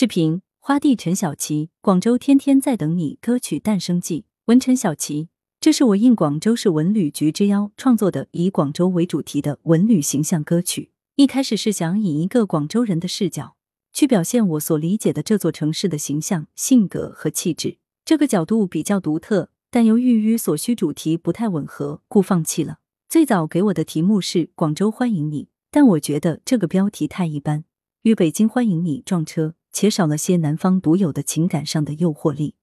[0.00, 4.26] 视频：花地陈小琪，广州天天在等你歌曲诞生记。
[4.44, 5.28] 文陈小琪，
[5.58, 10.92] 这是我应广州市文旅局之邀创作的以广州为主题的文旅形象歌曲。
[11.16, 13.56] 一开始是想以一个广州人的视角
[13.92, 17.78] 去表现我所理解的这座城市的形象、性格和气质。
[18.04, 22.78] 这个角度比较独特，但由于与所需主题不太吻合，故放弃了。
[23.08, 27.64] 最早给我的题目是“广州欢迎你”，但我觉得这个标题太一般，
[28.02, 29.56] 与“北京欢迎你”撞车。
[29.80, 32.56] 且少了些南方独有的情感上的诱惑力，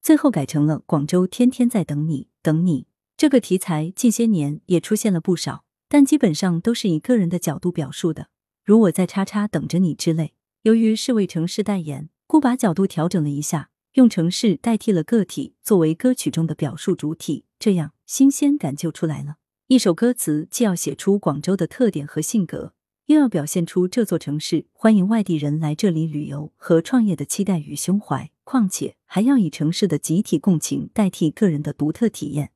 [0.00, 2.86] 最后改成了广州天天在等你，等你。
[3.16, 8.28] 这个题材近些年也出现了不少，但基本上都是以个人的角度表述的，
[8.64, 10.34] 如我在叉叉等着你之类。
[10.62, 19.38] 由于是为城市代言，故把角度调整了一下，用城市代替了个体作为歌曲中的表述主体，这样新鲜感就出来了。
[19.66, 22.74] 一首歌词既要写出广州的特点和性格。
[23.10, 32.52] 又要表现出这座城市欢迎外地人来这里旅游和创业的期待与胸怀，况且还要以城市的集体共情代替个人的独特体验，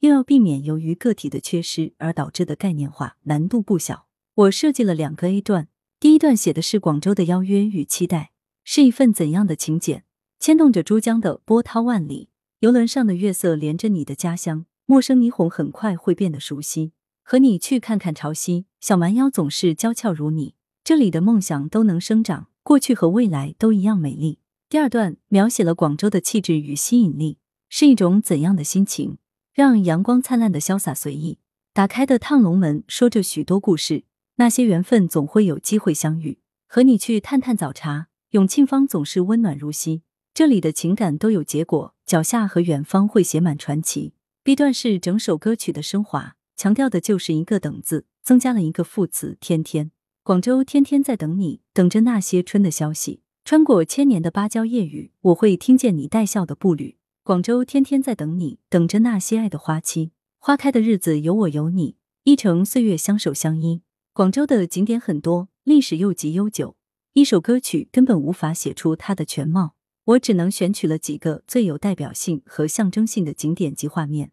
[0.00, 4.08] 又要避免由于个体的缺失而导致的概念化，难度不小。
[4.34, 5.68] 我设计了两个 A 段，
[6.00, 8.32] 第一段写的是广州的邀约与期待，
[8.64, 10.02] 是一份怎样的请柬，
[10.40, 12.28] 牵动着珠江的波涛万里，
[12.58, 16.90] 游轮上的月色连着你的家乡，陌生霓虹很快会变得熟悉。
[17.32, 20.54] 和你去看看潮汐，小蛮腰总是娇俏如你。
[20.84, 24.40] 这里的梦想都能生长，过去和未来都一样美丽。
[24.68, 27.38] 第二段描写了广州的气质与吸引力，
[27.70, 29.16] 是一种怎样的心情？
[29.54, 31.38] 让阳光灿烂的潇洒随意，
[31.72, 34.04] 打开的烫龙门说着许多故事。
[34.36, 36.38] 那些缘分总会有机会相遇。
[36.68, 40.02] 和你去探探早茶，永庆坊总是温暖如昔。
[40.34, 44.12] 这里的情感都有结果，脚下和远方会写满传奇。
[44.44, 46.36] B 段是整首歌曲的升华。
[46.56, 49.90] 强调的就是一个“等”字，增加了一个副词“天天”。
[50.22, 53.22] 广州天天在等你，等着那些春的消息。
[53.44, 56.96] 穿过千年的芭蕉夜雨，我会听见你带笑的步履。
[57.24, 60.12] 广州天天在等你，等着那些爱的花期。
[60.38, 63.82] 花开的日子有我有你，一程岁月相守相依。
[64.12, 66.76] 广州的景点很多，历史又极悠久，
[67.14, 69.74] 一首歌曲根本无法写出它的全貌。
[70.04, 74.32] 我只能选取了几个最有代表性和象征性的景点及画面。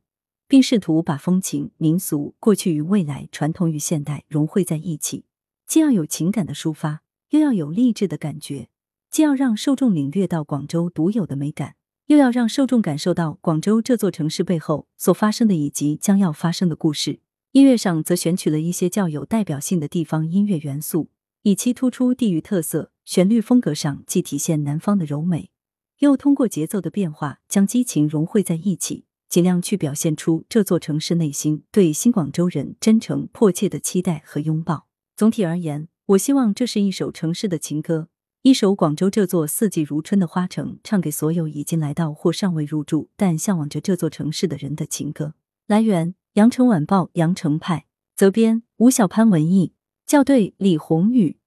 [0.49, 5.25] 并试图把风情、民俗、过去与未来、传统与现代融汇在一起，
[5.67, 8.67] 既要有情感的抒发，又要有励志的感觉；
[9.11, 11.75] 既要让受众领略到广州独有的美感，
[12.07, 17.19] 又要让受众感受到广州这座城市背后所发生的以及将要发生的故事。
[17.51, 21.11] 音乐上则选取了一些较有代表性的地方音乐元素，
[21.43, 25.51] 以期突出地域特色；旋律风格上既体现南方的柔美，
[25.99, 29.05] 又通过节奏的变化将激情融汇在一起。
[29.29, 34.87] 尽量去表现出这座城市内心对新广州人真诚迫切的期待和拥抱。
[35.15, 38.09] 总体而言，我希望这是一首城市的情歌，
[38.41, 45.35] 一首广州这座四季如春的花城，唱给所有已经来到或尚未入住但向往着这座城市的人的情歌。
[45.67, 47.85] 来源：羊城晚报羊城派，
[48.15, 49.73] 责编：吴小潘，文艺
[50.05, 51.38] 校对：李红宇。